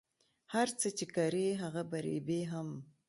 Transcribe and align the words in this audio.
هر 0.53 0.67
څه 0.79 0.87
چی 0.97 1.05
کری 1.15 1.47
هغه 1.63 1.81
به 1.89 1.99
ریبی 2.05 2.41
هم 2.51 2.67